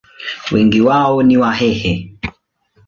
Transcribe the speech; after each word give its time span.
Wengi 0.51 0.81
wao 0.81 1.23
ni 1.23 1.37
Wahehe. 1.37 2.13